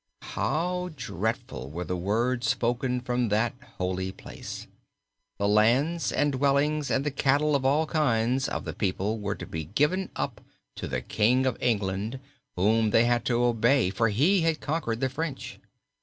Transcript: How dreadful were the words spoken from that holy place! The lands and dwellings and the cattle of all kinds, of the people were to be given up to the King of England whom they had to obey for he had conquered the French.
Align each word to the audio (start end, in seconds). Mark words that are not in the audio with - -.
How 0.33 0.89
dreadful 0.95 1.69
were 1.69 1.83
the 1.83 1.95
words 1.95 2.49
spoken 2.49 3.01
from 3.01 3.29
that 3.29 3.53
holy 3.77 4.11
place! 4.11 4.65
The 5.37 5.47
lands 5.47 6.11
and 6.11 6.31
dwellings 6.31 6.89
and 6.89 7.05
the 7.05 7.11
cattle 7.11 7.55
of 7.55 7.65
all 7.65 7.85
kinds, 7.85 8.49
of 8.49 8.65
the 8.65 8.73
people 8.73 9.19
were 9.19 9.35
to 9.35 9.45
be 9.45 9.65
given 9.65 10.09
up 10.15 10.41
to 10.77 10.87
the 10.87 11.01
King 11.01 11.45
of 11.45 11.55
England 11.61 12.19
whom 12.55 12.89
they 12.89 13.05
had 13.05 13.23
to 13.25 13.43
obey 13.43 13.91
for 13.91 14.09
he 14.09 14.41
had 14.41 14.59
conquered 14.59 15.01
the 15.01 15.07
French. 15.09 15.59